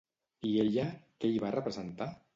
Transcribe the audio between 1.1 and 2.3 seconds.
què hi va representar?